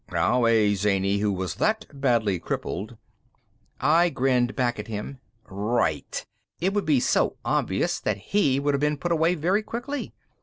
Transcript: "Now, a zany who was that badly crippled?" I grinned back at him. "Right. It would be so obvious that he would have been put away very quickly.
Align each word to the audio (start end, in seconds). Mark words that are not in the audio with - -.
"Now, 0.11 0.47
a 0.47 0.73
zany 0.73 1.19
who 1.19 1.31
was 1.31 1.53
that 1.53 1.85
badly 1.93 2.39
crippled?" 2.39 2.97
I 4.01 4.09
grinned 4.09 4.55
back 4.55 4.79
at 4.79 4.87
him. 4.87 5.19
"Right. 5.47 6.25
It 6.59 6.73
would 6.73 6.85
be 6.87 6.99
so 6.99 7.35
obvious 7.45 7.99
that 7.99 8.17
he 8.17 8.59
would 8.59 8.73
have 8.73 8.81
been 8.81 8.97
put 8.97 9.11
away 9.11 9.35
very 9.35 9.61
quickly. 9.61 10.11